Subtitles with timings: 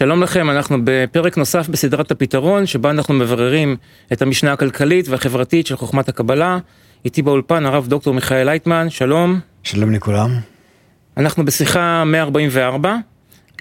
[0.00, 3.76] שלום לכם, אנחנו בפרק נוסף בסדרת הפתרון, שבה אנחנו מבררים
[4.12, 6.58] את המשנה הכלכלית והחברתית של חוכמת הקבלה.
[7.04, 9.40] איתי באולפן הרב דוקטור מיכאל לייטמן, שלום.
[9.62, 10.30] שלום לכולם.
[11.16, 12.96] אנחנו בשיחה 144.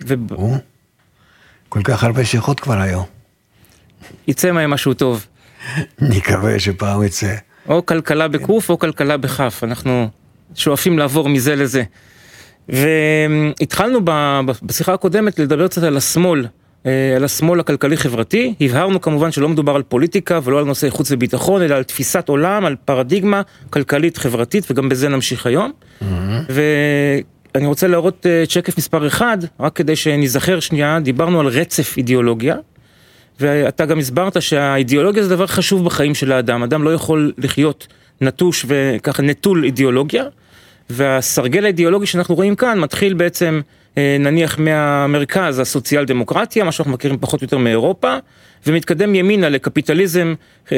[0.08, 0.14] ו...
[0.32, 0.54] או,
[1.70, 3.06] כל כך הרבה שיחות כבר היום.
[4.28, 5.26] יצא מהם משהו טוב.
[6.02, 7.36] נקווה שפעם יצא.
[7.70, 10.10] או כלכלה בקוף או כלכלה בכף, אנחנו
[10.56, 11.84] שואפים לעבור מזה לזה.
[12.70, 14.00] והתחלנו
[14.64, 16.46] בשיחה הקודמת לדבר קצת על השמאל,
[16.86, 21.62] אה, על השמאל הכלכלי-חברתי, הבהרנו כמובן שלא מדובר על פוליטיקה ולא על נושאי חוץ וביטחון,
[21.62, 25.72] אלא על תפיסת עולם, על פרדיגמה כלכלית-חברתית, וגם בזה נמשיך היום.
[25.72, 26.06] Mm-hmm.
[27.56, 32.56] ואני רוצה להראות אה, שקף מספר אחד, רק כדי שניזכר שנייה, דיברנו על רצף אידיאולוגיה,
[33.40, 37.88] ואתה גם הסברת שהאידיאולוגיה זה דבר חשוב בחיים של האדם, אדם לא יכול לחיות
[38.22, 40.24] נטוש וככה נטול אידיאולוגיה.
[40.90, 43.62] והסרגל האידיאולוגי שאנחנו רואים כאן מתחיל בעצם
[43.98, 48.18] אה, נניח מהמרכז הסוציאל דמוקרטיה, מה שאנחנו מכירים פחות או יותר מאירופה,
[48.68, 50.34] ומתקדם ימינה לקפיטליזם
[50.72, 50.78] אה,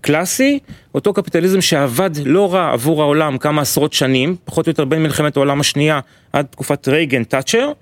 [0.00, 0.58] קלאסי,
[0.94, 5.36] אותו קפיטליזם שעבד לא רע עבור העולם כמה עשרות שנים, פחות או יותר בין מלחמת
[5.36, 6.00] העולם השנייה
[6.32, 7.72] עד תקופת רייגן תאצ'ר,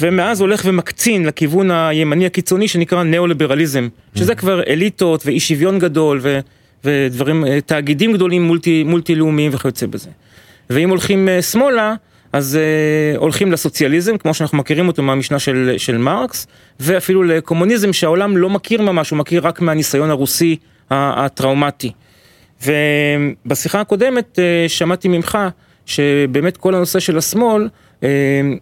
[0.00, 4.36] ומאז הולך ומקצין לכיוון הימני הקיצוני שנקרא ניאו-ליברליזם, שזה mm.
[4.36, 6.38] כבר אליטות ואי שוויון גדול ו,
[6.84, 10.10] ודברים, אה, תאגידים גדולים מולטי, מולטי לאומיים וכיוצא בזה.
[10.70, 11.94] ואם הולכים אה, שמאלה,
[12.32, 16.46] אז uh, הולכים לסוציאליזם, כמו שאנחנו מכירים אותו מהמשנה של, של מרקס,
[16.80, 20.56] ואפילו לקומוניזם שהעולם לא מכיר ממש, הוא מכיר רק מהניסיון הרוסי
[20.90, 21.92] הטראומטי.
[22.66, 25.38] ובשיחה הקודמת uh, שמעתי ממך
[25.86, 27.68] שבאמת כל הנושא של השמאל,
[28.00, 28.04] uh,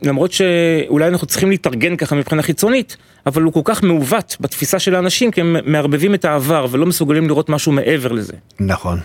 [0.03, 4.95] למרות שאולי אנחנו צריכים להתארגן ככה מבחינה חיצונית, אבל הוא כל כך מעוות בתפיסה של
[4.95, 8.33] האנשים, כי הם מערבבים את העבר ולא מסוגלים לראות משהו מעבר לזה.
[8.61, 8.99] נכון.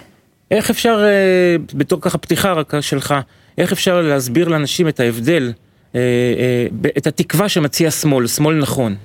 [0.52, 3.16] איך אפשר, אה, בתור ככה פתיחה רק שלך,
[3.58, 5.54] איך אפשר להסביר לאנשים את ההבדל,
[5.96, 8.96] אה, אה, את התקווה שמציע שמאל, שמאל נכון?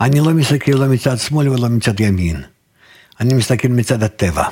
[0.00, 2.42] אני לא מסתכל לא מצד שמאל ולא מצד ימין.
[3.20, 4.44] אני מסתכל מצד הטבע.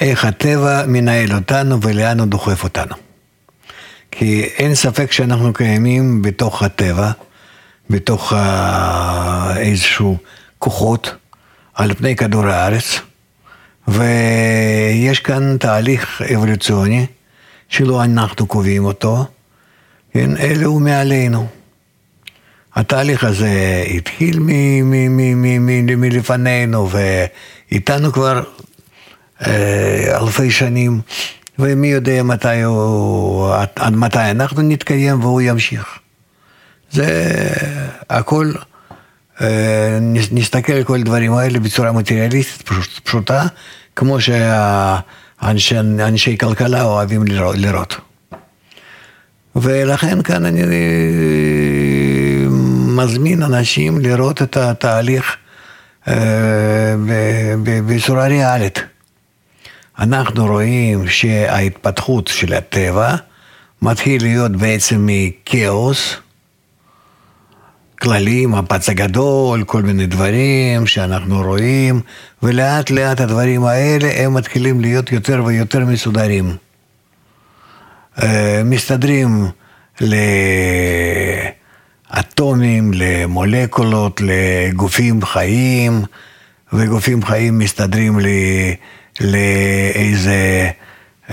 [0.00, 2.94] איך הטבע מנהל אותנו ולאן הוא דוחף אותנו.
[4.10, 7.10] כי אין ספק שאנחנו קיימים בתוך הטבע,
[7.90, 8.32] בתוך
[9.56, 10.16] איזשהו
[10.58, 11.14] כוחות
[11.74, 13.00] על פני כדור הארץ.
[13.88, 17.06] ויש כאן תהליך אבולוציוני
[17.68, 19.26] שלא אנחנו קובעים אותו,
[20.12, 21.46] כן, אלא הוא מעלינו.
[22.74, 24.38] התהליך הזה התחיל
[25.96, 28.42] מלפנינו ואיתנו כבר
[29.46, 31.00] אה, אלפי שנים,
[31.58, 35.98] ומי יודע מתי הוא, עד מתי אנחנו נתקיים והוא ימשיך.
[36.90, 37.06] זה
[38.10, 38.52] הכל,
[40.32, 42.70] נסתכל על כל הדברים האלה בצורה מטריאליסטית
[43.04, 43.46] פשוטה,
[43.96, 44.18] כמו
[45.56, 47.24] שאנשי כלכלה אוהבים
[47.54, 47.96] לראות.
[49.56, 50.62] ולכן כאן אני
[52.96, 55.36] מזמין אנשים לראות את התהליך
[56.08, 56.94] אה,
[57.86, 58.82] בצורה ריאלית.
[59.98, 63.14] אנחנו רואים שההתפתחות של הטבע
[63.82, 66.16] מתחיל להיות בעצם מכאוס,
[68.00, 72.00] כללים, הפץ הגדול, כל מיני דברים שאנחנו רואים,
[72.42, 76.56] ולאט לאט הדברים האלה הם מתחילים להיות יותר ויותר מסודרים.
[78.22, 79.46] אה, מסתדרים
[82.10, 86.02] לאטומים, למולקולות, לגופים חיים,
[86.72, 88.18] וגופים חיים מסתדרים
[89.20, 90.70] לאיזה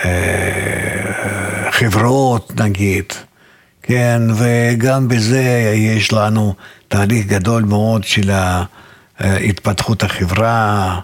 [0.05, 3.05] אה, חברות נגיד.
[3.83, 6.53] כן, וגם בזה יש לנו
[6.87, 8.31] תהליך גדול מאוד של
[9.19, 10.99] התפתחות החברה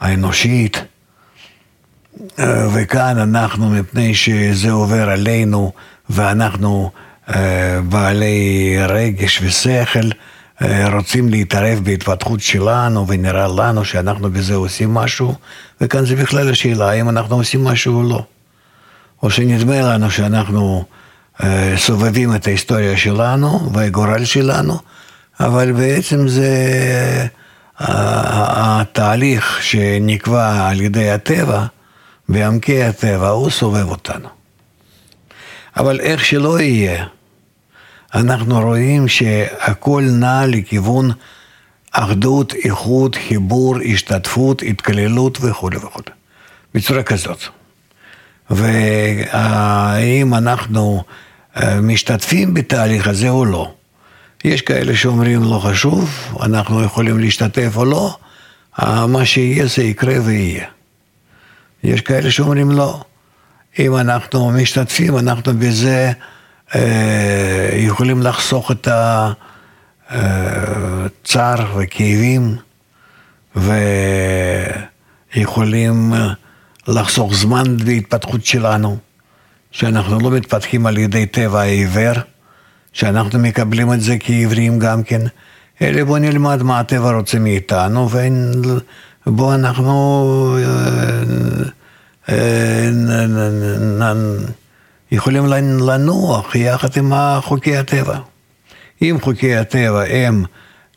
[0.00, 0.84] האנושית.
[2.74, 5.72] וכאן אנחנו, מפני שזה עובר עלינו
[6.10, 6.90] ואנחנו
[7.28, 10.08] אה, בעלי רגש ושכל,
[10.62, 15.34] אה, רוצים להתערב בהתפתחות שלנו ונראה לנו שאנחנו בזה עושים משהו,
[15.80, 18.24] וכאן זה בכלל השאלה האם אנחנו עושים משהו או לא.
[19.22, 21.03] או שנדמה לנו שאנחנו אה,
[21.76, 24.78] סובבים את ההיסטוריה שלנו והגורל שלנו,
[25.40, 27.26] אבל בעצם זה
[27.78, 31.66] התהליך שנקבע על ידי הטבע,
[32.28, 34.28] בעמקי הטבע, הוא סובב אותנו.
[35.76, 37.06] אבל איך שלא יהיה,
[38.14, 41.10] אנחנו רואים שהכל נע לכיוון
[41.90, 46.00] אחדות, איכות, חיבור, השתתפות, התקללות וכו' וכו',
[46.74, 47.42] בצורה כזאת.
[48.50, 51.04] והאם אנחנו
[51.82, 53.72] משתתפים בתהליך הזה או לא.
[54.44, 56.10] יש כאלה שאומרים לא חשוב,
[56.42, 58.16] אנחנו יכולים להשתתף או לא,
[58.82, 60.66] אה, מה שיהיה זה יקרה ויהיה.
[61.84, 63.04] יש כאלה שאומרים לא,
[63.78, 66.12] אם אנחנו משתתפים, אנחנו בזה
[66.74, 68.88] אה, יכולים לחסוך את
[71.24, 72.56] צער וכאבים,
[75.36, 76.14] ויכולים
[76.88, 78.98] לחסוך זמן בהתפתחות שלנו,
[79.74, 82.14] שאנחנו לא מתפתחים על ידי טבע העיוור,
[82.92, 85.20] שאנחנו מקבלים את זה כעיוורים גם כן,
[85.82, 88.08] אלא בואו נלמד מה הטבע רוצה מאיתנו,
[89.26, 90.58] ובואו אנחנו
[95.12, 95.46] יכולים
[95.80, 98.18] לנוח יחד עם חוקי הטבע.
[99.02, 100.44] אם חוקי הטבע הם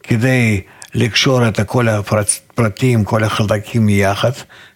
[0.04, 0.62] כדי
[0.94, 4.32] לקשור את כל הפרטים, כל החלקים יחד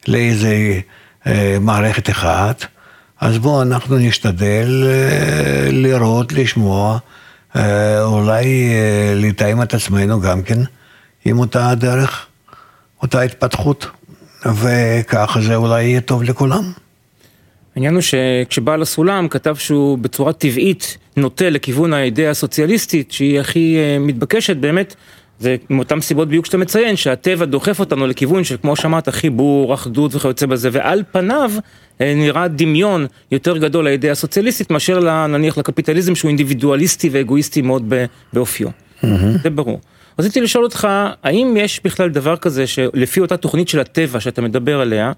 [0.08, 0.80] לאיזה
[1.28, 2.66] אה, מערכת אחת,
[3.22, 6.98] אז בואו אנחנו נשתדל אה, לראות, לשמוע,
[7.56, 10.60] אה, אולי אה, לתאם את עצמנו גם כן
[11.26, 12.26] עם אותה הדרך,
[13.02, 13.86] אותה התפתחות,
[14.46, 16.72] וככה זה אולי יהיה טוב לכולם.
[17.76, 24.58] העניין הוא שכשבעל הסולם כתב שהוא בצורה טבעית נוטה לכיוון האידאה הסוציאליסטית שהיא הכי מתבקשת
[24.58, 24.96] באמת
[25.42, 30.16] זה מאותן סיבות בדיוק שאתה מציין שהטבע דוחף אותנו לכיוון של כמו שאמרת חיבור, אחדות
[30.16, 31.52] וכיוצא בזה ועל פניו
[32.02, 37.94] אה, נראה דמיון יותר גדול לאידאה הסוציאליסטית מאשר נניח לקפיטליזם שהוא אינדיבידואליסטי ואגואיסטי מאוד
[38.34, 38.68] באופיו.
[38.68, 39.08] Mm-hmm.
[39.44, 39.80] זה ברור.
[40.20, 40.88] רציתי לשאול אותך
[41.24, 45.12] האם יש בכלל דבר כזה שלפי אותה תוכנית של הטבע שאתה מדבר עליה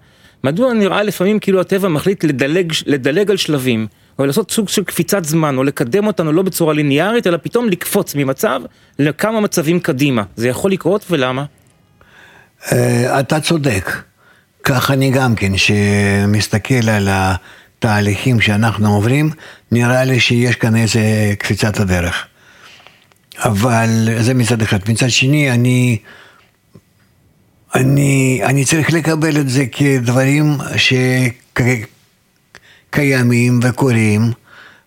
[0.44, 3.88] מדוע נראה לפעמים כאילו הטבע מחליט לדלג, לדלג על שלבים,
[4.19, 8.15] או לעשות סוג של קפיצת זמן, או לקדם אותנו לא בצורה ליניארית, אלא פתאום לקפוץ
[8.15, 8.62] ממצב
[9.00, 10.24] לכמה מצבים קדימה.
[10.36, 11.45] זה יכול לקרות ולמה?
[12.71, 13.92] אה, אתה צודק.
[14.63, 19.30] כך אני גם כן, שמסתכל על התהליכים שאנחנו עוברים,
[19.71, 21.01] נראה לי שיש כאן איזה
[21.39, 22.27] קפיצת הדרך.
[23.38, 24.80] אבל זה מצד אחד.
[24.89, 25.98] מצד שני, אני...
[27.75, 30.57] אני, אני צריך לקבל את זה כדברים
[32.94, 34.31] שקיימים וקורים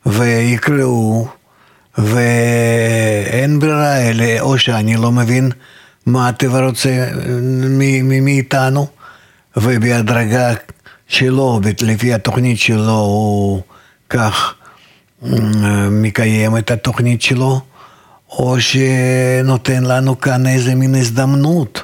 [0.07, 1.29] ויקראו
[1.99, 5.51] ואין ברירה אלה, או שאני לא מבין
[6.07, 7.09] מה הטבע רוצה
[8.03, 8.87] מאיתנו
[9.57, 10.55] ובהדרגה
[11.09, 13.63] שלו, לפי התוכנית שלו, הוא
[14.11, 14.55] כך
[15.91, 17.61] מקיים את התוכנית שלו,
[18.31, 21.83] או שנותן לנו כאן איזה מין הזדמנות.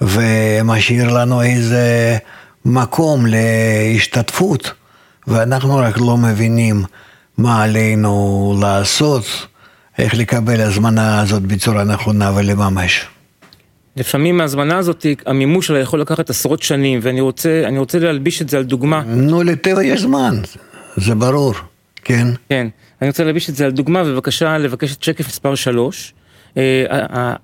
[0.00, 2.18] ומשאיר לנו איזה
[2.64, 4.72] מקום להשתתפות,
[5.26, 6.84] ואנחנו רק לא מבינים
[7.38, 9.24] מה עלינו לעשות,
[9.98, 13.06] איך לקבל הזמנה הזאת בצורה נכונה ולממש.
[13.96, 18.56] לפעמים ההזמנה הזאת, המימוש שלה יכול לקחת עשרות שנים, ואני רוצה, רוצה להלביש את זה
[18.56, 19.02] על דוגמה.
[19.06, 20.40] נו, לטבע יש זמן,
[20.96, 21.54] זה ברור,
[22.04, 22.26] כן?
[22.48, 22.66] כן,
[23.02, 26.14] אני רוצה להלביש את זה על דוגמה, ובבקשה לבקש את שקף מספר 3.
[26.56, 27.34] אה,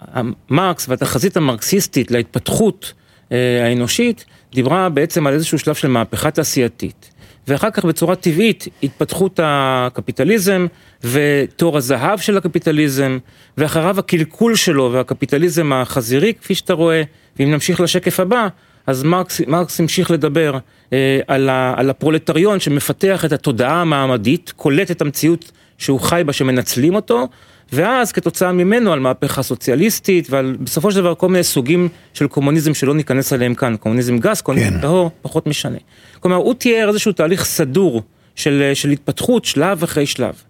[0.51, 2.93] מרקס והתחזית המרקסיסטית להתפתחות
[3.33, 7.11] אה, האנושית דיברה בעצם על איזשהו שלב של מהפכה תעשייתית.
[7.49, 10.67] ואחר כך בצורה טבעית התפתחות הקפיטליזם
[11.05, 13.19] ותור הזהב של הקפיטליזם
[13.59, 17.03] ואחריו הקלקול שלו והקפיטליזם החזירי כפי שאתה רואה
[17.39, 18.49] ואם נמשיך לשקף הבא
[18.87, 20.59] אז מרקס, מרקס המשיך לדבר
[20.93, 26.33] אה, על, ה, על הפרולטריון שמפתח את התודעה המעמדית, קולט את המציאות שהוא חי בה
[26.33, 27.29] שמנצלים אותו
[27.73, 32.75] ואז כתוצאה ממנו על מהפכה סוציאליסטית ועל בסופו של דבר כל מיני סוגים של קומוניזם
[32.75, 34.81] שלא ניכנס אליהם כאן, קומוניזם גס, קומוניזם כן.
[34.81, 35.79] טהור, פחות משנה.
[36.21, 38.03] כלומר הוא תיאר איזשהו תהליך סדור
[38.35, 40.43] של, של התפתחות שלב אחרי שלב.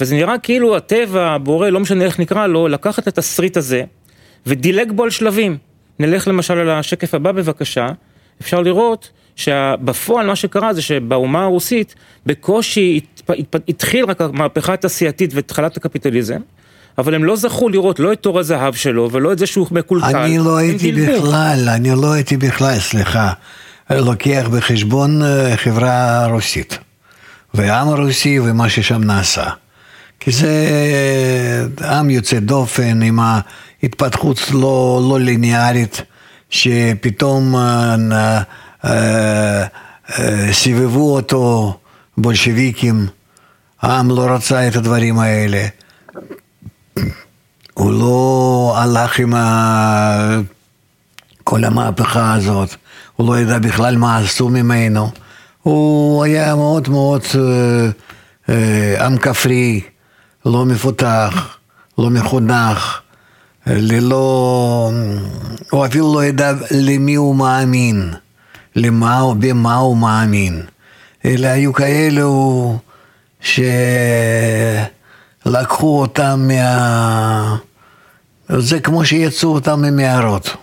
[0.00, 3.84] וזה נראה כאילו הטבע, הבורא, לא משנה איך נקרא לו, לקח את התסריט הזה
[4.46, 5.56] ודילג בו על שלבים.
[5.98, 7.88] נלך למשל על השקף הבא בבקשה,
[8.40, 11.94] אפשר לראות שבפועל מה שקרה זה שבאומה הרוסית
[12.26, 13.00] בקושי
[13.68, 16.40] התחיל רק המהפכה התעשייתית והתחלת הקפיטליזם.
[16.98, 20.16] אבל הם לא זכו לראות לא את תור הזהב שלו ולא את זה שהוא מקולקל.
[20.16, 23.32] אני לא הייתי בכלל, אני לא הייתי בכלל, סליחה,
[23.90, 26.78] לוקח בחשבון אה, חברה רוסית,
[27.54, 29.44] והעם הרוסי ומה ששם נעשה.
[30.20, 30.66] כי זה
[31.82, 36.02] אה, עם יוצא דופן עם ההתפתחות לא, לא ליניארית,
[36.50, 37.56] שפתאום
[38.84, 39.64] אה,
[40.52, 41.78] סיבבו אותו
[42.18, 43.06] בולשביקים,
[43.82, 45.66] העם לא רצה את הדברים האלה.
[47.80, 50.40] הוא לא הלך עם ה...
[51.44, 52.74] כל המהפכה הזאת,
[53.16, 55.10] הוא לא ידע בכלל מה עשו ממנו.
[55.62, 57.88] הוא היה מאוד מאוד אה,
[58.48, 59.80] אה, עם כפרי,
[60.46, 61.58] לא מפותח,
[61.98, 63.00] לא מחונך,
[63.66, 64.90] ללא...
[65.70, 68.14] הוא אפילו לא ידע למי הוא מאמין,
[68.76, 70.62] למה, במה הוא מאמין.
[71.24, 72.78] אלא היו כאלו
[73.40, 74.80] שלקחו
[76.00, 77.56] אותם מה...
[78.58, 80.56] זה כמו שיצאו אותם ממערות.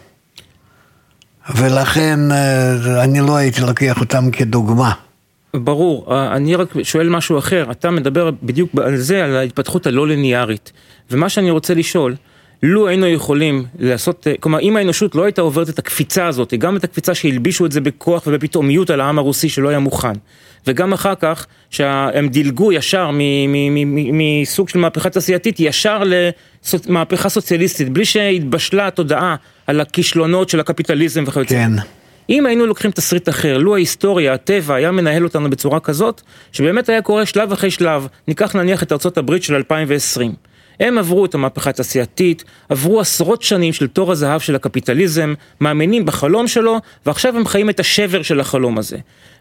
[1.55, 4.91] ולכן אה, אני לא הייתי לוקח אותם כדוגמה.
[5.53, 10.07] ברור, אה, אני רק שואל משהו אחר, אתה מדבר בדיוק על זה, על ההתפתחות הלא
[10.07, 10.71] ליניארית.
[11.11, 12.15] ומה שאני רוצה לשאול,
[12.63, 16.83] לו היינו יכולים לעשות, כלומר אם האנושות לא הייתה עוברת את הקפיצה הזאת, גם את
[16.83, 20.13] הקפיצה שהלבישו את זה בכוח ובפתאומיות על העם הרוסי שלא היה מוכן,
[20.67, 23.09] וגם אחר כך שהם דילגו ישר
[24.13, 26.03] מסוג של מהפכה תעשייתית ישר
[26.87, 29.35] למהפכה סוציאליסטית, בלי שהתבשלה התודעה
[29.67, 31.55] על הכישלונות של הקפיטליזם וכיוצא.
[31.55, 31.71] כן.
[32.29, 36.21] אם היינו לוקחים תסריט אחר, לו ההיסטוריה, הטבע, היה מנהל אותנו בצורה כזאת,
[36.51, 40.31] שבאמת היה קורה שלב אחרי שלב, ניקח נניח את ארצות הברית של 2020.
[40.79, 46.47] הם עברו את המהפכה התעשייתית, עברו עשרות שנים של תור הזהב של הקפיטליזם, מאמינים בחלום
[46.47, 48.97] שלו, ועכשיו הם חיים את השבר של החלום הזה.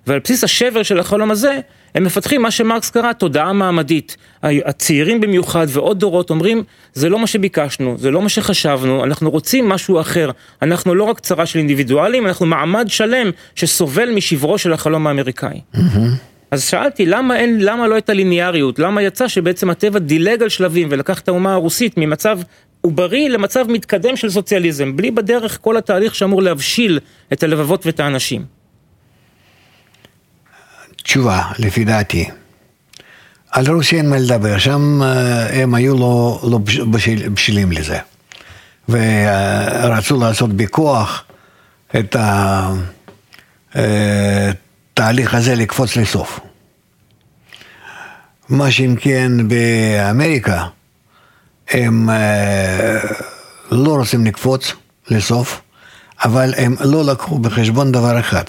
[0.06, 1.60] ועל בסיס השבר של החלום הזה,
[1.94, 4.16] הם מפתחים מה שמרקס קרא תודעה מעמדית.
[4.42, 6.62] הצעירים במיוחד ועוד דורות אומרים,
[6.94, 10.30] זה לא מה שביקשנו, זה לא מה שחשבנו, אנחנו רוצים משהו אחר.
[10.62, 15.60] אנחנו לא רק צרה של אינדיבידואלים, אנחנו מעמד שלם שסובל משברו של החלום האמריקאי.
[15.74, 16.35] Mm-hmm.
[16.50, 18.78] אז שאלתי, למה אין, למה לא הייתה ליניאריות?
[18.78, 22.38] למה יצא שבעצם הטבע דילג על שלבים ולקח את האומה הרוסית ממצב
[22.80, 27.00] עוברי למצב מתקדם של סוציאליזם, בלי בדרך כל התהליך שאמור להבשיל
[27.32, 28.44] את הלבבות ואת האנשים?
[30.96, 32.28] תשובה, לפי דעתי.
[33.50, 36.58] על רוסיה אין מה לדבר, שם אה, הם היו לא, לא
[36.90, 37.98] בשל, בשלים לזה.
[38.88, 41.24] ורצו לעשות בכוח
[41.98, 42.16] את
[44.96, 46.40] התהליך הזה לקפוץ לסוף.
[48.48, 50.66] מה שאם כן באמריקה,
[51.70, 53.00] הם אה,
[53.70, 54.72] לא רוצים לקפוץ
[55.08, 55.60] לסוף,
[56.24, 58.42] אבל הם לא לקחו בחשבון דבר אחד.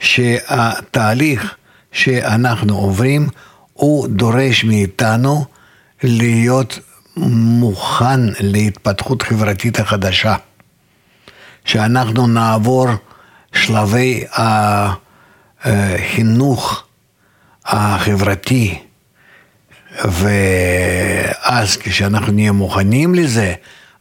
[0.00, 1.54] שהתהליך
[1.92, 3.28] שאנחנו עוברים,
[3.72, 5.44] הוא דורש מאיתנו
[6.02, 6.78] להיות
[7.16, 10.34] מוכן להתפתחות חברתית החדשה.
[11.64, 12.86] שאנחנו נעבור
[13.54, 14.24] שלבי
[15.64, 16.84] החינוך
[17.64, 18.78] החברתי,
[20.04, 23.54] ואז כשאנחנו נהיה מוכנים לזה,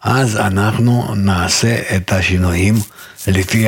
[0.04, 2.76] אז אנחנו נעשה את השינויים
[3.28, 3.68] לפי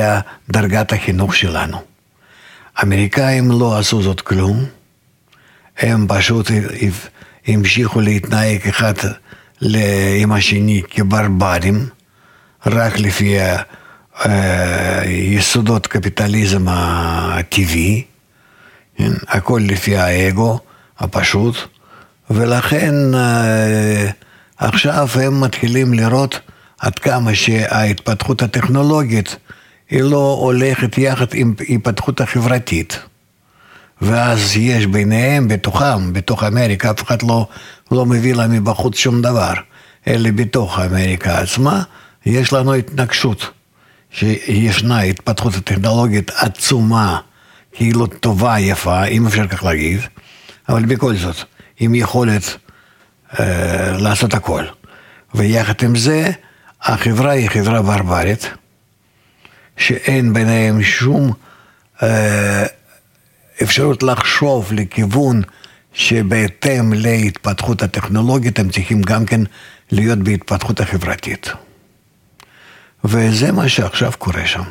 [0.50, 1.82] דרגת החינוך שלנו.
[2.76, 4.64] האמריקאים לא עשו זאת כלום,
[5.78, 6.50] הם פשוט
[7.46, 8.94] המשיכו להתנהג אחד
[10.20, 11.88] עם השני כברברים,
[12.66, 13.36] רק לפי
[15.06, 18.04] יסודות קפיטליזם הטבעי,
[18.96, 19.12] כן?
[19.28, 20.58] הכל לפי האגו
[20.98, 21.56] הפשוט,
[22.30, 24.10] ולכן אה,
[24.58, 26.40] עכשיו הם מתחילים לראות
[26.80, 29.36] עד כמה שההתפתחות הטכנולוגית
[29.90, 32.98] היא לא הולכת יחד עם ההתפתחות החברתית.
[34.02, 37.46] ואז יש ביניהם, בתוכם, בתוך אמריקה, אף אחד לא,
[37.90, 39.52] לא מביא לה מבחוץ שום דבר,
[40.08, 41.82] אלא בתוך אמריקה עצמה,
[42.26, 43.50] יש לנו התנגשות,
[44.14, 47.20] שישנה התפתחות הטכנולוגית עצומה,
[47.72, 50.00] כאילו טובה, יפה, אם אפשר כך להגיד,
[50.68, 51.36] אבל בכל זאת,
[51.80, 52.56] עם יכולת
[53.40, 54.64] אה, לעשות הכל.
[55.34, 56.30] ויחד עם זה,
[56.82, 58.50] החברה היא חברה ברברית.
[59.76, 61.32] שאין ביניהם שום
[62.02, 62.66] אה,
[63.62, 65.42] אפשרות לחשוב לכיוון
[65.92, 69.40] שבהתאם להתפתחות הטכנולוגית הם צריכים גם כן
[69.90, 71.52] להיות בהתפתחות החברתית.
[73.04, 74.62] וזה מה שעכשיו קורה שם.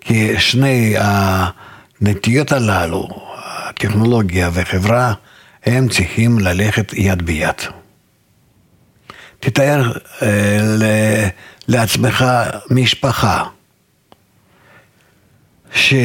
[0.00, 3.08] כי שני הנטיות הללו,
[3.44, 5.12] הטכנולוגיה וחברה,
[5.66, 7.54] הם צריכים ללכת יד ביד.
[9.40, 11.28] תתאר אה,
[11.68, 12.24] לעצמך
[12.70, 13.44] משפחה
[15.74, 15.98] שהם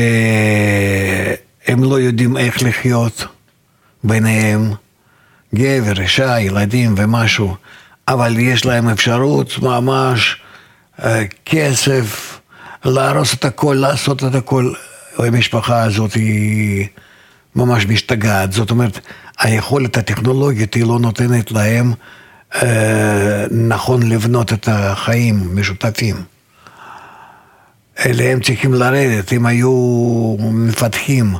[1.83, 3.25] לא יודעים איך לחיות
[4.03, 4.73] ביניהם,
[5.55, 7.55] גבר, אישה, ילדים ומשהו,
[8.07, 10.50] אבל יש להם אפשרות ממש אה,
[11.45, 12.39] כסף,
[12.85, 14.73] להרוס את הכל, לעשות את הכל.
[15.17, 16.87] המשפחה הזאת היא
[17.55, 18.99] ממש משתגעת, זאת אומרת,
[19.39, 21.93] היכולת הטכנולוגית היא לא נותנת להם
[22.55, 26.15] אה, נכון לבנות את החיים משותפים.
[28.05, 29.71] אליהם צריכים לרדת, אם היו
[30.39, 31.35] מפתחים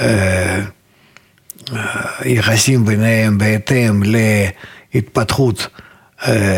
[0.00, 0.60] אה,
[1.72, 4.02] אה, יחסים ביניהם בהתאם
[4.94, 5.89] להתפתחות אה,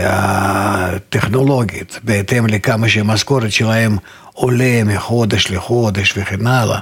[0.05, 3.97] הטכנולוגית, בהתאם לכמה שהמשכורת שלהם
[4.33, 6.79] עולה מחודש לחודש וכן הלאה,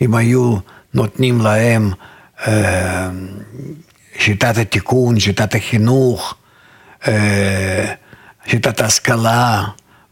[0.00, 0.56] אם היו
[0.94, 1.90] נותנים להם
[2.46, 3.08] אה,
[4.18, 6.34] שיטת התיקון, שיטת החינוך,
[7.08, 7.94] אה,
[8.46, 9.64] שיטת ההשכלה,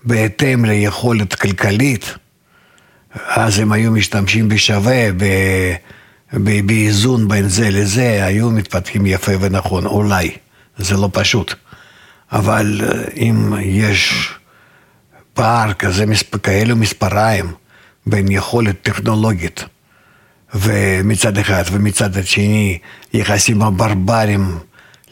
[0.04, 2.14] בהתאם ליכולת כלכלית,
[3.28, 5.08] אז הם היו משתמשים בשווה,
[6.32, 10.30] באיזון בין זה לזה, היו מתפתחים יפה ונכון, אולי,
[10.78, 11.54] זה לא פשוט.
[12.33, 14.35] אבל אה, אם יש
[15.35, 16.04] פער כזה,
[16.42, 17.52] כאלו מספריים
[18.06, 19.64] בין יכולת טכנולוגית
[20.54, 22.78] ומצד אחד ומצד השני
[23.12, 24.59] יחסים הברברים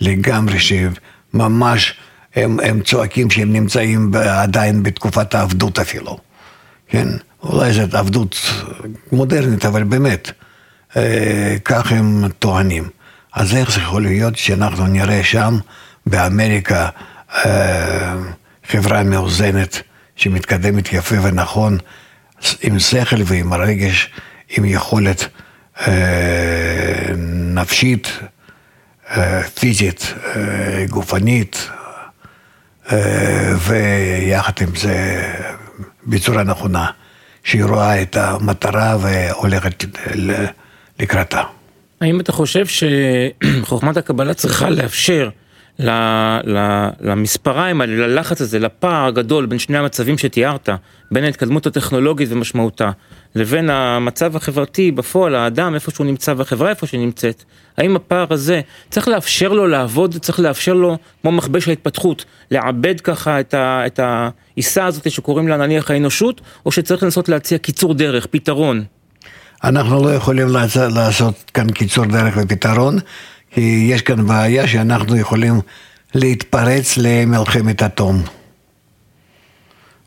[0.00, 1.94] לגמרי שממש
[2.36, 6.18] הם, הם צועקים שהם נמצאים עדיין בתקופת העבדות אפילו,
[6.88, 7.08] כן?
[7.42, 8.36] אולי זאת עבדות
[9.12, 10.30] מודרנית, אבל באמת,
[10.96, 12.88] אה, כך הם טוענים.
[13.32, 15.58] אז איך זה יכול להיות שאנחנו נראה שם,
[16.06, 16.88] באמריקה,
[17.34, 18.14] אה,
[18.68, 19.82] חברה מאוזנת,
[20.16, 21.78] שמתקדמת יפה ונכון,
[22.62, 24.10] עם שכל ועם רגש,
[24.48, 25.28] עם יכולת
[25.86, 27.12] אה,
[27.54, 28.18] נפשית,
[29.10, 30.14] אה, פיזית,
[30.88, 31.70] גופנית,
[33.58, 35.22] ויחד עם זה
[36.06, 36.90] בצורה נכונה,
[37.44, 39.84] שהיא רואה את המטרה והולכת
[40.98, 41.42] לקראתה.
[42.00, 45.30] האם אתה חושב שחוכמת הקבלה צריכה לאפשר
[47.00, 50.68] למספריים האלה, ללחץ הזה, לפער הגדול בין שני המצבים שתיארת,
[51.10, 52.90] בין ההתקדמות הטכנולוגית ומשמעותה,
[53.34, 57.44] לבין המצב החברתי בפועל, האדם, איפה שהוא נמצא והחברה איפה שהיא נמצאת,
[57.78, 63.40] האם הפער הזה, צריך לאפשר לו לעבוד, צריך לאפשר לו, כמו מכבש ההתפתחות, לעבד ככה
[63.54, 68.84] את העיסה הזאת שקוראים לה נניח האנושות, או שצריך לנסות להציע קיצור דרך, פתרון?
[69.64, 70.48] אנחנו לא יכולים
[70.94, 72.98] לעשות כאן קיצור דרך ופתרון.
[73.54, 75.60] כי יש כאן בעיה שאנחנו יכולים
[76.14, 77.82] להתפרץ למלחמת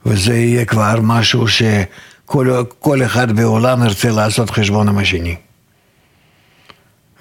[0.06, 5.36] וזה יהיה כבר משהו שכל אחד בעולם ירצה לעשות חשבון עם השני.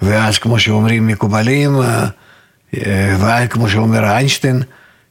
[0.01, 2.07] ואז כמו שאומרים מקובלים, אה,
[3.19, 4.63] ואז כמו שאומר איינשטיין,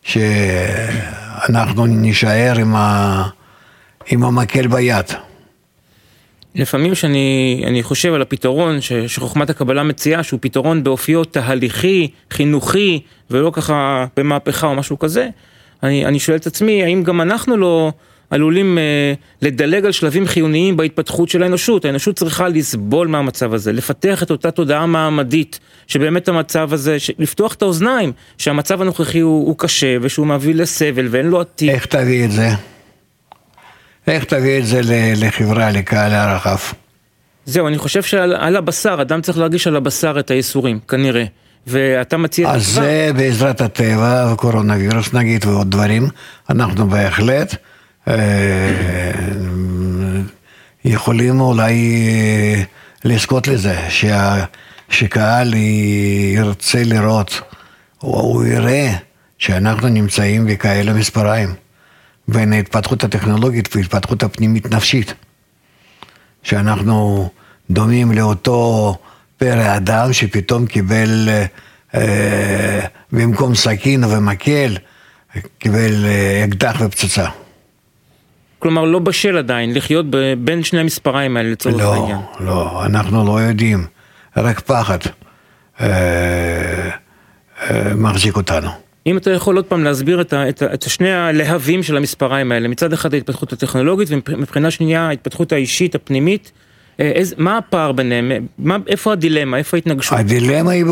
[0.03, 3.29] שאנחנו נישאר עם, ה...
[4.07, 5.07] עם המקל ביד.
[6.57, 13.51] לפעמים שאני חושב על הפתרון ש, שחוכמת הקבלה מציעה, שהוא פתרון באופיו תהליכי, חינוכי, ולא
[13.55, 15.29] ככה במהפכה או משהו כזה,
[15.83, 17.93] אני, אני שואל את עצמי, האם גם אנחנו לא
[18.31, 21.85] עלולים אה, לדלג על שלבים חיוניים בהתפתחות של האנושות?
[21.85, 27.63] האנושות צריכה לסבול מהמצב הזה, לפתח את אותה תודעה מעמדית, שבאמת המצב הזה, לפתוח את
[27.63, 31.71] האוזניים, שהמצב הנוכחי הוא, הוא קשה, ושהוא מביא לסבל ואין לו עתיד.
[31.71, 32.49] איך תביא את זה?
[34.07, 34.81] איך תביא את זה
[35.17, 36.57] לחברה, לקהל הרחב?
[37.47, 41.25] זהו, אני חושב שעל הבשר, אדם צריך להרגיש על הבשר את הייסורים, כנראה.
[41.67, 42.51] ואתה מציע...
[42.51, 46.09] אז זה בעזרת הטבע וקורונה וירוס נגיד ועוד דברים,
[46.51, 47.55] אנחנו בהחלט
[48.09, 48.15] אה,
[50.85, 52.63] יכולים אולי אה,
[53.05, 54.45] לזכות לזה, שה,
[54.89, 55.55] שקהל
[56.35, 57.41] ירצה לראות,
[58.03, 58.93] או הוא יראה
[59.39, 61.66] שאנחנו נמצאים בכאלה מספריים.
[62.29, 65.15] בין ההתפתחות הטכנולוגית וההתפתחות הפנימית נפשית.
[66.43, 67.29] שאנחנו
[67.71, 68.95] דומים לאותו
[69.37, 71.29] פרא אדם שפתאום קיבל
[71.95, 72.81] אה,
[73.13, 74.77] במקום סכין ומקל,
[75.59, 77.29] קיבל אה, אקדח ופצצה.
[78.59, 80.07] כלומר, לא בשל עדיין לחיות
[80.39, 82.19] בין שני המספריים האלה לצורך לא, העניין.
[82.41, 83.87] לא, לא, אנחנו לא יודעים,
[84.37, 84.99] רק פחד
[85.81, 85.87] אה,
[87.61, 88.86] אה, מחזיק אותנו.
[89.07, 92.53] אם אתה יכול עוד פעם להסביר את, ה, את, ה, את שני הלהבים של המספריים
[92.53, 96.53] האלה, מצד אחד ההתפתחות הטכנולוגית ומבחינה שנייה ההתפתחות האישית, הפנימית,
[97.01, 98.33] אה, איז, מה הפער ביניהם?
[98.59, 99.57] מה, איפה הדילמה?
[99.57, 100.19] איפה ההתנגשות?
[100.19, 100.85] הדילמה היא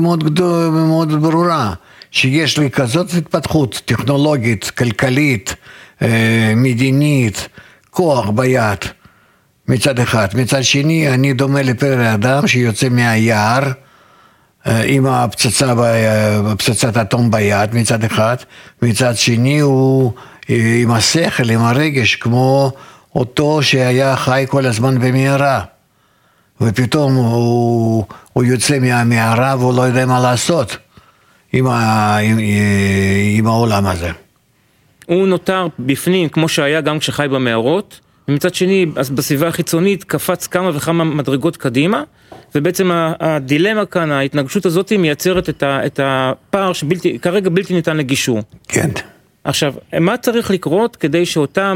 [0.00, 1.74] מאוד, גדול, מאוד ברורה,
[2.10, 5.54] שיש לי כזאת התפתחות טכנולוגית, כלכלית,
[6.02, 7.48] אה, מדינית,
[7.90, 8.78] כוח ביד
[9.68, 10.28] מצד אחד.
[10.34, 13.62] מצד שני, אני דומה לפרא אדם שיוצא מהיער.
[14.66, 18.36] אה, עם הפצצה, אה, פצצת אטום ביד מצד אחד,
[18.82, 20.12] מצד שני הוא
[20.50, 22.72] אה, עם השכל, עם הרגש, כמו
[23.14, 25.60] אותו שהיה חי כל הזמן במערה.
[26.60, 30.76] ופתאום הוא, הוא יוצא מהמערה והוא לא יודע מה לעשות
[31.52, 32.38] עם, ה, עם,
[33.36, 34.10] עם העולם הזה.
[35.06, 41.04] הוא נותר בפנים כמו שהיה גם כשחי במערות, ומצד שני בסביבה החיצונית קפץ כמה וכמה
[41.04, 42.02] מדרגות קדימה,
[42.54, 48.42] ובעצם הדילמה כאן, ההתנגשות הזאת מייצרת את, ה, את הפער שכרגע בלתי ניתן לגישור.
[48.68, 48.90] כן.
[49.44, 51.72] עכשיו, מה צריך לקרות כדי שאותה,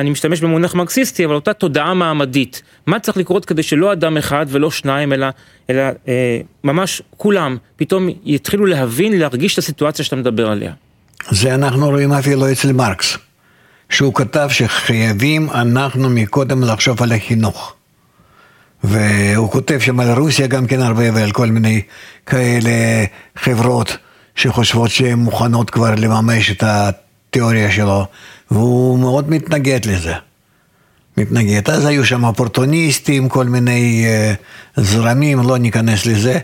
[0.00, 4.46] אני משתמש במונח מרקסיסטי, אבל אותה תודעה מעמדית, מה צריך לקרות כדי שלא אדם אחד
[4.48, 5.26] ולא שניים, אלא,
[5.70, 10.72] אלא אה, ממש כולם, פתאום יתחילו להבין, להרגיש את הסיטואציה שאתה מדבר עליה?
[11.30, 13.16] זה אנחנו רואים אפילו אצל מרקס,
[13.90, 17.75] שהוא כתב שחייבים אנחנו מקודם לחשוב על החינוך.
[18.86, 21.82] והוא כותב שם על רוסיה גם כן הרבה ועל כל מיני
[22.26, 23.04] כאלה
[23.36, 23.96] חברות
[24.34, 28.06] שחושבות שהן מוכנות כבר לממש את התיאוריה שלו,
[28.50, 30.14] והוא מאוד מתנגד לזה.
[31.16, 31.70] מתנגד.
[31.70, 34.06] אז היו שם אופורטוניסטים, כל מיני
[34.76, 36.38] uh, זרמים, לא ניכנס לזה.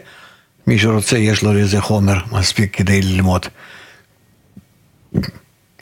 [0.66, 3.46] מי שרוצה, יש לו לזה חומר מספיק כדי ללמוד.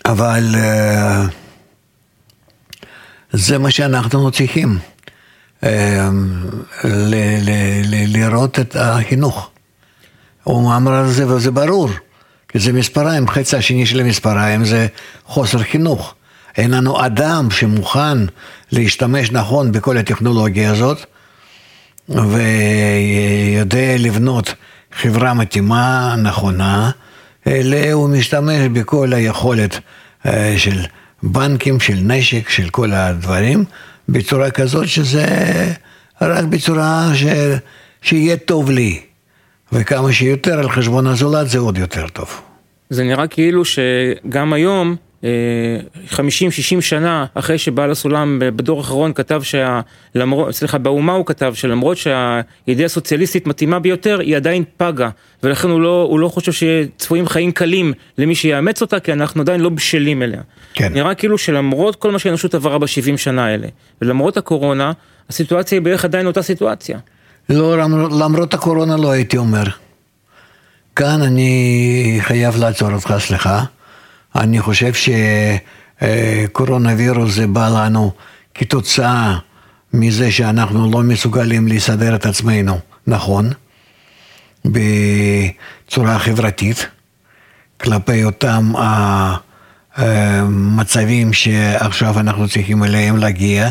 [0.04, 1.32] אבל uh,
[3.32, 4.78] זה מה שאנחנו צריכים.
[5.62, 5.68] אמ,
[8.06, 9.50] לראות את החינוך.
[10.44, 11.88] הוא אמר על זה וזה ברור.
[12.48, 14.86] כי זה מספריים, חצי השני של המספריים זה
[15.26, 16.14] חוסר חינוך.
[16.56, 18.18] אין לנו אדם שמוכן
[18.72, 20.98] להשתמש נכון בכל הטכנולוגיה הזאת,
[22.08, 24.54] ויודע לבנות
[24.92, 26.90] חברה מתאימה, נכונה,
[27.46, 29.80] אלא הוא משתמש בכל היכולת
[30.26, 30.84] אה, של
[31.22, 33.64] בנקים, של נשק, של כל הדברים,
[34.10, 35.26] בצורה כזאת שזה
[36.20, 37.24] רק בצורה ש...
[38.02, 39.00] שיהיה טוב לי,
[39.72, 42.40] וכמה שיותר על חשבון הזולת זה עוד יותר טוב.
[42.90, 45.26] זה נראה כאילו שגם היום 50-60
[46.80, 53.46] שנה אחרי שבעל הסולם בדור האחרון כתב שלמרות, סליחה, באומה הוא כתב שלמרות שהאידאה הסוציאליסטית
[53.46, 55.08] מתאימה ביותר, היא עדיין פגה,
[55.42, 59.60] ולכן הוא לא, הוא לא חושב שצפויים חיים קלים למי שיאמץ אותה, כי אנחנו עדיין
[59.60, 60.40] לא בשלים אליה.
[60.74, 60.92] כן.
[60.92, 63.66] נראה כאילו שלמרות כל מה שהאנושות עברה ב-70 שנה האלה,
[64.02, 64.92] ולמרות הקורונה,
[65.30, 66.98] הסיטואציה היא בערך עדיין אותה סיטואציה.
[67.48, 67.78] לא,
[68.20, 69.64] למרות הקורונה לא הייתי אומר.
[70.96, 73.62] כאן אני חייב לעצור אותך, סליחה.
[74.36, 74.92] אני חושב
[76.00, 78.12] שקורונה וירוס זה בא לנו
[78.54, 79.38] כתוצאה
[79.92, 83.50] מזה שאנחנו לא מסוגלים לסדר את עצמנו נכון,
[84.64, 86.86] בצורה חברתית,
[87.80, 88.72] כלפי אותם
[89.94, 93.70] המצבים שעכשיו אנחנו צריכים אליהם להגיע,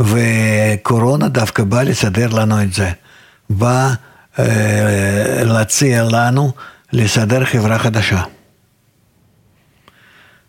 [0.00, 2.90] וקורונה דווקא בא לסדר לנו את זה,
[3.50, 3.94] בא
[4.38, 6.52] אה, להציע לנו
[6.92, 8.22] לסדר חברה חדשה.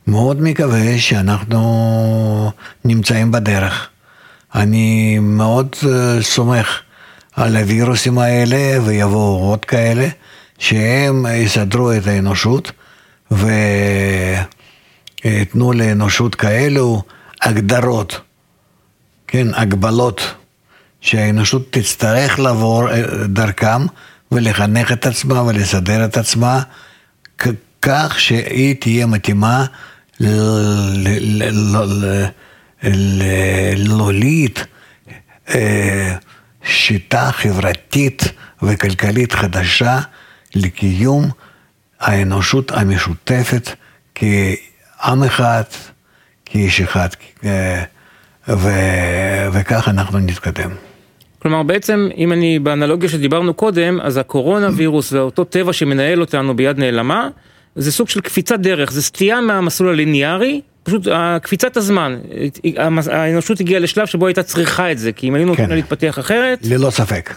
[0.09, 2.51] מאוד מקווה שאנחנו
[2.85, 3.89] נמצאים בדרך.
[4.55, 6.79] אני מאוד אה, סומך
[7.35, 10.07] על הווירוסים האלה, ויבואו עוד כאלה,
[10.57, 12.71] שהם יסדרו את האנושות
[13.31, 14.43] ויתנו
[15.73, 17.01] לאנושות כאלו
[17.41, 18.19] הגדרות,
[19.27, 20.33] כן, הגבלות,
[21.01, 23.85] שהאנושות תצטרך לעבור אה, דרכם
[24.31, 26.61] ולחנך את עצמה ולסדר את עצמה
[27.81, 29.65] כך שהיא תהיה מתאימה
[33.75, 34.59] להוליד
[36.63, 38.23] שיטה חברתית
[38.63, 39.99] וכלכלית חדשה
[40.55, 41.29] לקיום
[41.99, 43.69] האנושות המשותפת
[44.15, 45.63] כעם אחד,
[46.45, 47.09] כאיש אחד.
[49.51, 50.71] וכך אנחנו נתקדם.
[51.39, 56.79] כלומר בעצם אם אני באנלוגיה שדיברנו קודם אז הקורונה וירוס ואותו טבע שמנהל אותנו ביד
[56.79, 57.29] נעלמה
[57.75, 61.07] זה סוג של קפיצת דרך, זה סטייה מהמסלול הליניארי, פשוט
[61.41, 62.19] קפיצת הזמן,
[63.11, 65.69] האנושות הגיעה לשלב שבו הייתה צריכה את זה, כי אם היינו נותנים כן.
[65.69, 66.59] לה להתפתח אחרת...
[66.63, 67.35] ללא ספק.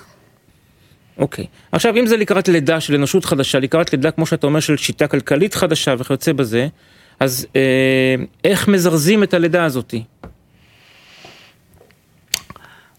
[1.18, 4.76] אוקיי, עכשיו אם זה לקראת לידה של אנושות חדשה, לקראת לידה כמו שאתה אומר של
[4.76, 6.68] שיטה כלכלית חדשה וכיוצא בזה,
[7.20, 8.14] אז אה,
[8.44, 10.04] איך מזרזים את הלידה הזאתי?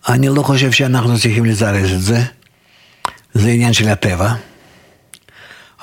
[0.09, 2.19] אני לא חושב שאנחנו צריכים לזרז את זה,
[3.33, 4.33] זה עניין של הטבע.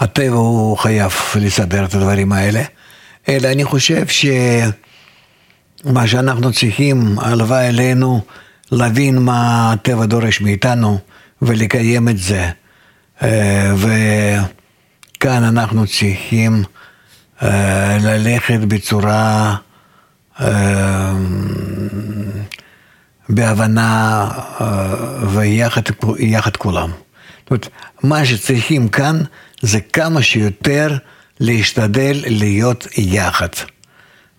[0.00, 2.62] הטבע הוא חייב לסדר את הדברים האלה,
[3.28, 8.20] אלא אני חושב שמה שאנחנו צריכים, הלוואי עלינו
[8.72, 10.98] להבין מה הטבע דורש מאיתנו
[11.42, 12.50] ולקיים את זה.
[13.22, 16.64] אה, וכאן אנחנו צריכים
[17.42, 19.56] אה, ללכת בצורה,
[20.40, 21.12] אה,
[23.28, 24.28] בהבנה
[25.28, 26.90] ויחד כולם.
[27.50, 27.68] אומרת,
[28.02, 29.22] מה שצריכים כאן
[29.60, 30.96] זה כמה שיותר
[31.40, 33.48] להשתדל להיות יחד.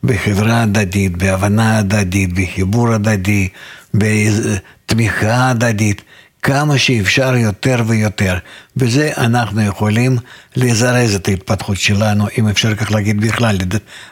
[0.03, 3.49] בחברה הדדית, בהבנה הדדית, בחיבור הדדי,
[3.93, 6.01] בתמיכה הדדית,
[6.41, 8.37] כמה שאפשר יותר ויותר.
[8.77, 10.17] בזה אנחנו יכולים
[10.55, 13.57] לזרז את ההתפתחות שלנו, אם אפשר כך להגיד בכלל,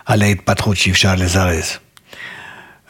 [0.05, 1.65] על ההתפתחות שאפשר לזרז.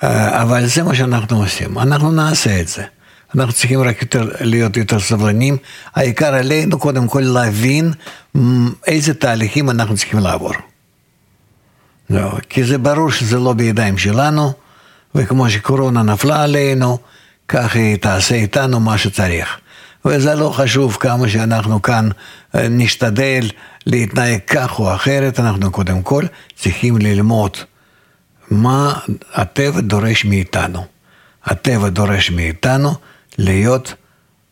[0.03, 2.83] אה, אבל זה מה שאנחנו עושים, אנחנו נעשה את זה.
[3.35, 5.57] אנחנו צריכים רק יותר, להיות יותר סבלנים.
[5.95, 7.93] העיקר עלינו קודם כל להבין
[8.87, 10.53] איזה תהליכים אנחנו צריכים לעבור.
[12.09, 14.53] לא, כי זה ברור שזה לא בידיים שלנו,
[15.15, 16.97] וכמו שקורונה נפלה עלינו,
[17.47, 19.59] כך היא תעשה איתנו מה שצריך.
[20.05, 22.09] וזה לא חשוב כמה שאנחנו כאן
[22.55, 23.49] אה, נשתדל
[23.85, 26.23] להתנהג כך או אחרת, אנחנו קודם כל
[26.55, 27.57] צריכים ללמוד
[28.51, 28.99] מה
[29.33, 30.85] הטבע דורש מאיתנו.
[31.45, 32.95] הטבע דורש מאיתנו
[33.39, 33.93] להיות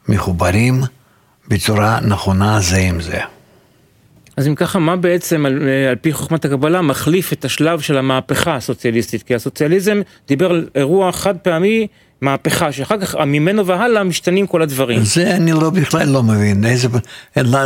[0.10, 0.82] מחוברים
[1.48, 3.20] בצורה נכונה זה עם זה.
[4.38, 8.56] אז אם ככה, מה בעצם על, על פי חוכמת הקבלה מחליף את השלב של המהפכה
[8.56, 9.24] הסוציאליסטית?
[9.24, 11.88] כי הסוציאליזם דיבר על אירוע חד פעמי,
[12.22, 15.04] מהפכה, שאחר כך ממנו והלאה משתנים כל הדברים.
[15.04, 16.88] זה אני לא בכלל לא מבין, איזה,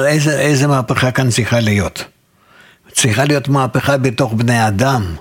[0.06, 2.06] איזה, איזה מהפכה כאן צריכה להיות.
[2.92, 5.16] צריכה להיות מהפכה בתוך בני אדם,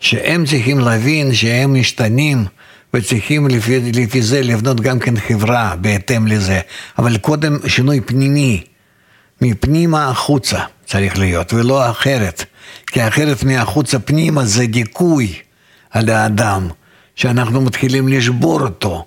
[0.00, 2.44] שהם צריכים להבין שהם משתנים.
[2.94, 6.60] וצריכים לפי, לפי זה לבנות גם כן חברה בהתאם לזה,
[6.98, 8.64] אבל קודם שינוי פנימי
[9.40, 12.44] מפנימה החוצה צריך להיות, ולא אחרת.
[12.86, 15.34] כי אחרת מהחוצה פנימה זה דיכוי
[15.90, 16.68] על האדם,
[17.14, 19.04] שאנחנו מתחילים לשבור אותו,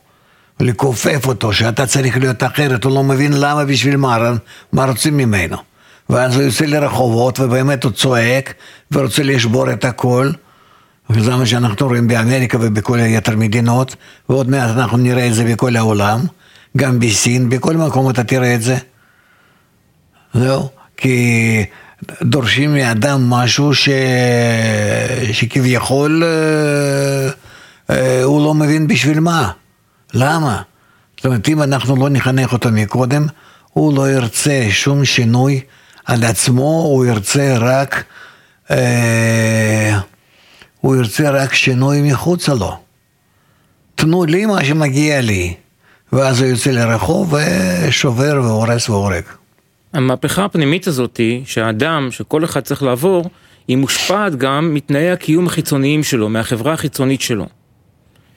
[0.60, 4.34] לכופף אותו, שאתה צריך להיות אחרת, הוא לא מבין למה, בשביל מה,
[4.71, 5.58] מה רוצים ממנו.
[6.10, 8.54] ואז הוא יוצא לרחובות, ובאמת הוא צועק,
[8.91, 10.32] ורוצה לשבור את הכל.
[11.09, 13.95] וזה מה שאנחנו רואים באמריקה ובכל היתר מדינות,
[14.29, 16.19] ועוד מעט אנחנו נראה את זה בכל העולם,
[16.77, 18.77] גם בסין, בכל מקום אתה תראה את זה.
[20.33, 21.65] זהו, כי
[22.21, 23.89] דורשים מאדם משהו ש...
[25.31, 27.29] שכביכול אה,
[27.89, 29.51] אה, הוא לא מבין בשביל מה,
[30.13, 30.61] למה?
[31.17, 33.27] זאת אומרת, אם אנחנו לא נחנך אותו מקודם,
[33.73, 35.61] הוא לא ירצה שום שינוי
[36.05, 38.03] על עצמו, הוא ירצה רק,
[38.71, 39.99] אה,
[40.86, 42.78] הוא ירצה רק שינוי מחוצה לו.
[43.95, 45.54] תנו לי מה שמגיע לי,
[46.13, 47.34] ואז הוא יוצא לרחוב
[47.88, 49.24] ושובר והורס והורג.
[49.93, 53.30] המהפכה הפנימית הזאת, שהאדם, שכל אחד צריך לעבור,
[53.67, 57.45] היא מושפעת גם מתנאי הקיום החיצוניים שלו, מהחברה החיצונית שלו.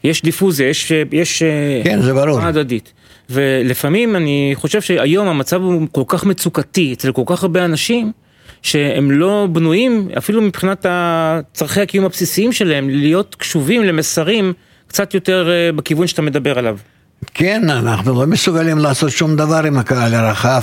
[0.05, 0.93] יש דיפוזיה, יש...
[1.13, 1.43] יש
[1.85, 2.41] כן, זה ברור.
[2.41, 2.93] הדדית.
[3.31, 8.13] ולפעמים אני חושב שהיום המצב הוא כל כך מצוקתי אצל כל כך הרבה אנשים,
[8.62, 10.87] שהם לא בנויים, אפילו מבחינת
[11.53, 14.53] צרכי הקיום הבסיסיים שלהם, להיות קשובים למסרים
[14.88, 16.79] קצת יותר אה, בכיוון שאתה מדבר עליו.
[17.35, 20.61] כן, אנחנו לא מסוגלים לעשות שום דבר עם הקהל הרחב.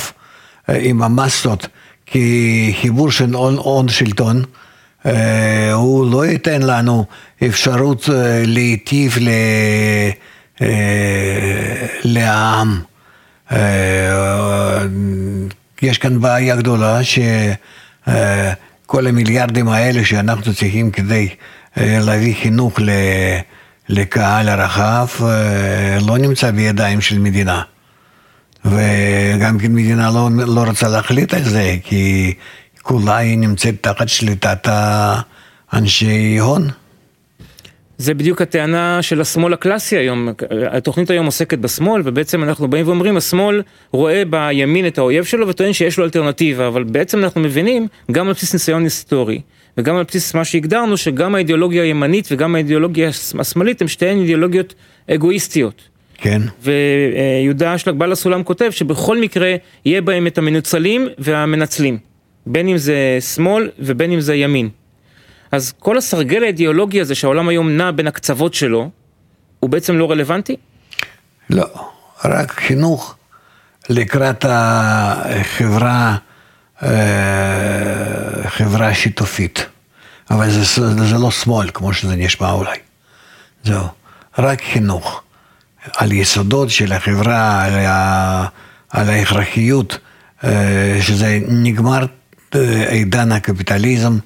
[0.67, 1.67] עם המסות,
[2.05, 4.43] כי חיבור של הון שלטון,
[5.05, 7.05] אה, הוא לא ייתן לנו
[7.47, 9.17] אפשרות אה, להיטיב
[10.62, 10.69] אה,
[12.03, 12.81] לעם.
[15.81, 16.99] יש כאן בעיה גדולה
[18.09, 21.29] שכל המיליארדים האלה שאנחנו צריכים כדי
[21.77, 22.79] להביא חינוך
[23.89, 25.07] לקהל הרחב
[26.07, 27.61] לא נמצא בידיים של מדינה.
[28.65, 32.33] וגם כן מדינה לא, לא רוצה להחליט על זה, כי
[32.81, 34.67] כולה היא נמצאת תחת שליטת
[35.71, 36.69] האנשי הון.
[37.97, 40.29] זה בדיוק הטענה של השמאל הקלאסי היום,
[40.71, 45.73] התוכנית היום עוסקת בשמאל ובעצם אנחנו באים ואומרים השמאל רואה בימין את האויב שלו וטוען
[45.73, 49.41] שיש לו אלטרנטיבה, אבל בעצם אנחנו מבינים גם על בסיס ניסיון היסטורי
[49.77, 54.75] וגם על בסיס מה שהגדרנו שגם האידיאולוגיה הימנית וגם האידיאולוגיה השמאלית הם שתיהן אידיאולוגיות
[55.12, 55.81] אגואיסטיות.
[56.17, 56.41] כן.
[56.62, 59.55] ויהודה אשלג בעל הסולם כותב שבכל מקרה
[59.86, 61.97] יהיה בהם את המנוצלים והמנצלים.
[62.45, 64.69] בין אם זה שמאל ובין אם זה ימין.
[65.51, 68.89] אז כל הסרגל האידיאולוגי הזה שהעולם היום נע בין הקצוות שלו,
[69.60, 70.55] הוא בעצם לא רלוונטי?
[71.49, 71.65] לא,
[72.25, 73.15] רק חינוך
[73.89, 76.17] לקראת החברה,
[76.84, 76.89] אה,
[78.47, 79.65] חברה שיתופית.
[80.31, 80.63] אבל זה,
[81.05, 82.77] זה לא שמאל כמו שזה נשמע אולי.
[83.63, 83.88] זהו,
[84.38, 85.21] רק חינוך.
[85.97, 88.47] על יסודות של החברה, על, ה,
[88.89, 89.97] על ההכרחיות,
[90.43, 92.05] אה, שזה נגמר
[92.55, 94.17] אה, עידן הקפיטליזם,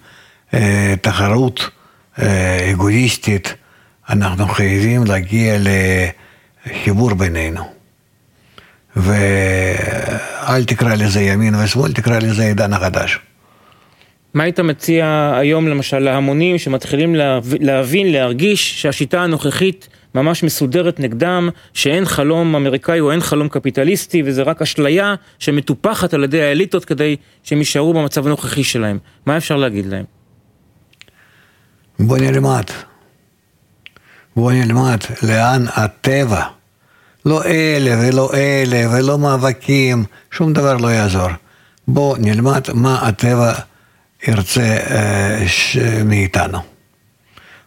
[1.02, 1.70] תחרות
[2.72, 3.54] אגואיסטית,
[4.10, 5.58] אנחנו חייבים להגיע
[6.66, 7.64] לחיבור בינינו.
[8.96, 13.20] ואל תקרא לזה ימין ושמאל, תקרא לזה עידן החדש.
[14.34, 17.16] מה היית מציע היום למשל להמונים שמתחילים
[17.60, 24.44] להבין, להרגיש שהשיטה הנוכחית ממש מסודרת נגדם, שאין חלום אמריקאי או אין חלום קפיטליסטי, וזה
[24.44, 28.98] רק אשליה שמטופחת על ידי האליטות כדי שהם יישארו במצב הנוכחי שלהם.
[29.26, 30.19] מה אפשר להגיד להם?
[32.00, 32.64] בוא נלמד.
[34.36, 36.44] בוא נלמד לאן הטבע,
[37.26, 41.30] לא אלה ולא אלה ולא מאבקים, שום דבר לא יעזור.
[41.88, 43.54] בוא נלמד מה הטבע
[44.28, 45.46] ירצה אה,
[46.06, 46.60] מאיתנו.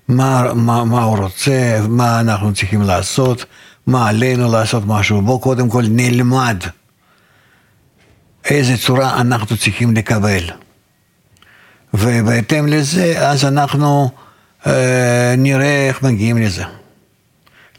[0.09, 3.45] מה, מה, מה הוא רוצה, מה אנחנו צריכים לעשות,
[3.87, 5.23] מה עלינו לעשות משהו.
[5.23, 6.57] בואו קודם כל נלמד
[8.45, 10.62] איזה צורה אנחנו צריכים לקבל.
[11.95, 14.11] ובהתאם לזה, אז אנחנו
[14.67, 16.65] אה, נראה איך מגיעים לזה.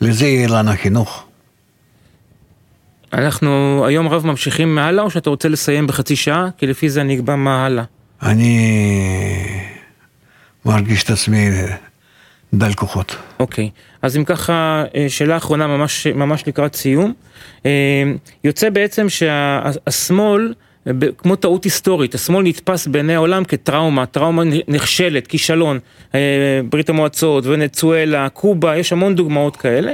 [0.01, 1.25] לזה יהיה לנו חינוך.
[3.13, 6.49] אנחנו היום רב ממשיכים מהלאה, או שאתה רוצה לסיים בחצי שעה?
[6.57, 7.83] כי לפי זה אני אקבע מה הלאה.
[8.23, 8.59] אני
[10.65, 11.49] מרגיש את עצמי
[12.53, 13.15] דל כוחות.
[13.39, 13.97] אוקיי, okay.
[14.01, 17.13] אז אם ככה, אה, שאלה אחרונה ממש, ממש לקראת סיום.
[17.65, 17.71] אה,
[18.43, 20.53] יוצא בעצם שהשמאל,
[21.17, 25.79] כמו טעות היסטורית, השמאל נתפס בעיני העולם כטראומה, טראומה נכשלת, כישלון.
[26.15, 26.19] אה,
[26.69, 29.93] ברית המועצות, ונצואלה, קובה, יש המון דוגמאות כאלה.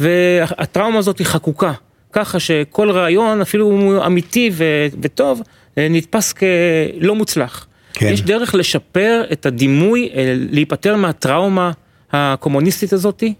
[0.00, 1.72] והטראומה הזאת היא חקוקה,
[2.12, 4.50] ככה שכל רעיון, אפילו הוא אמיתי
[5.00, 5.42] וטוב,
[5.76, 7.66] נתפס כלא מוצלח.
[7.92, 8.06] כן.
[8.12, 10.08] יש דרך לשפר את הדימוי,
[10.50, 11.70] להיפטר מהטראומה
[12.12, 13.34] הקומוניסטית הזאתי?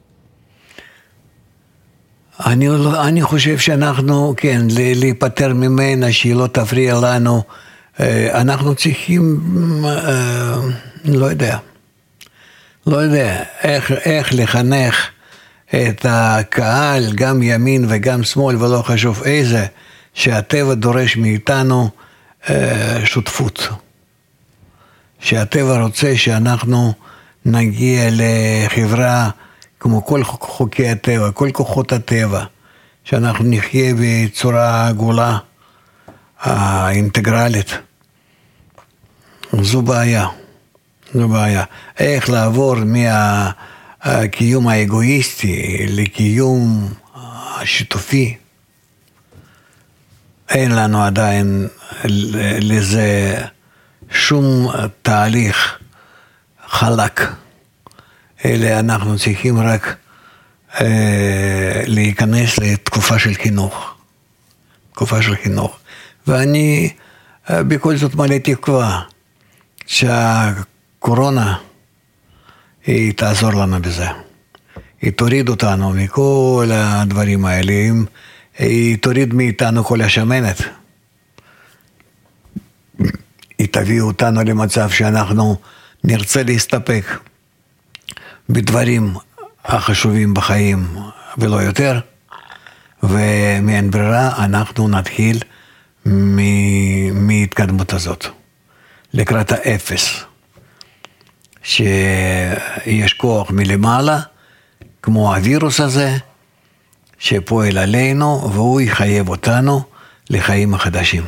[2.47, 7.43] אני, לא- אני חושב שאנחנו, כן, להיפטר ממנה, שהיא לא תפריע לנו.
[8.01, 9.41] אה, אנחנו צריכים,
[9.85, 10.55] אה,
[11.05, 11.59] לא יודע,
[12.87, 15.09] לא יודע, איך, איך לחנך
[15.69, 19.67] את הקהל, גם ימין וגם שמאל, ולא חשוב איזה,
[20.15, 21.91] שהטבע דורש מאיתנו
[22.51, 23.69] אה, שותפות.
[25.21, 26.93] שהטבע רוצה שאנחנו
[27.47, 29.31] נגיע לחברה
[29.81, 32.45] כמו כל חוקי הטבע, כל כוחות הטבע,
[33.05, 35.39] שאנחנו נחיה בצורה עגולה,
[36.41, 37.79] האינטגרלית.
[39.61, 40.27] זו בעיה,
[41.15, 41.65] זו בעיה.
[41.99, 42.77] איך לעבור
[44.05, 48.37] מהקיום האגואיסטי לקיום השיתופי,
[50.49, 51.69] אין לנו עדיין
[52.61, 53.37] לזה
[54.11, 54.69] שום
[55.03, 55.79] תהליך
[56.69, 57.21] חלק,
[58.45, 59.97] אלא אנחנו צריכים רק
[60.81, 63.95] אה, להיכנס לתקופה של חינוך,
[64.93, 65.79] תקופה של חינוך.
[66.27, 66.91] ואני
[67.51, 69.03] אה, בכל זאת מלא תקווה
[69.87, 71.57] שהקורונה
[72.87, 74.07] היא תעזור לנו בזה.
[75.03, 77.73] היא תוריד אותנו מכל הדברים האלה,
[78.59, 80.63] היא תוריד מאיתנו כל השמנת.
[83.59, 85.57] היא תביא אותנו למצב שאנחנו
[86.05, 87.05] נרצה להסתפק
[88.53, 89.15] בדברים
[89.65, 90.97] החשובים בחיים
[91.39, 92.01] ולא יותר,
[93.03, 95.39] ומאין ברירה אנחנו נתחיל
[97.15, 98.27] מהתקדמות הזאת,
[99.15, 100.25] לקראת האפס,
[101.63, 104.21] שיש כוח מלמעלה,
[105.03, 106.17] כמו הווירוס הזה,
[107.19, 109.83] שפועל עלינו, והוא יחייב אותנו
[110.31, 111.25] לחיים החדשים.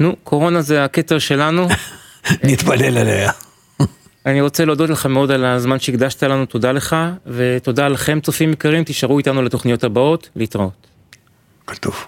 [0.00, 1.68] נו, קורונה זה הכתר שלנו.
[2.44, 3.32] נתפלל עליה.
[4.28, 8.84] אני רוצה להודות לך מאוד על הזמן שהקדשת לנו, תודה לך, ותודה לכם צופים יקרים,
[8.84, 10.86] תישארו איתנו לתוכניות הבאות, להתראות.
[11.66, 12.06] כתוב.